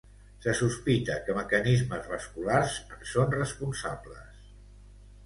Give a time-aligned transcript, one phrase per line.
[0.43, 4.49] Se sospita que mecanismes vasculars en són responsables.